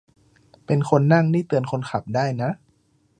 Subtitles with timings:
[0.65, 2.49] เป็นคนนั่งนี่เตือนคนขับได้นะ